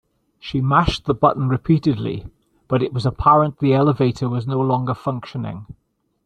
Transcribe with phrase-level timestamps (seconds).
[0.39, 2.25] She mashed the button repeatedly,
[2.67, 5.67] but it was apparent the elevator was no longer functioning.